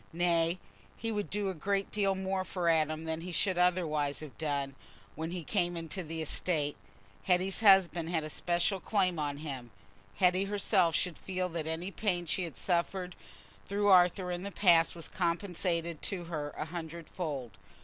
Nay, 0.13 0.57
he 0.97 1.11
would 1.11 1.29
do 1.29 1.49
a 1.49 1.53
great 1.53 1.91
deal 1.91 2.15
more 2.15 2.43
for 2.43 2.69
Adam 2.69 3.03
than 3.03 3.21
he 3.21 3.31
should 3.31 3.59
otherwise 3.59 4.21
have 4.21 4.35
done, 4.39 4.73
when 5.13 5.29
he 5.29 5.43
came 5.43 5.77
into 5.77 6.01
the 6.01 6.23
estate; 6.23 6.75
Hetty's 7.25 7.59
husband 7.59 8.09
had 8.09 8.23
a 8.23 8.29
special 8.31 8.79
claim 8.79 9.19
on 9.19 9.37
him—Hetty 9.37 10.45
herself 10.45 10.95
should 10.95 11.19
feel 11.19 11.49
that 11.49 11.67
any 11.67 11.91
pain 11.91 12.25
she 12.25 12.45
had 12.45 12.57
suffered 12.57 13.15
through 13.67 13.89
Arthur 13.89 14.31
in 14.31 14.41
the 14.41 14.51
past 14.51 14.95
was 14.95 15.07
compensated 15.07 16.01
to 16.01 16.23
her 16.23 16.49
a 16.57 16.65
hundredfold. 16.65 17.51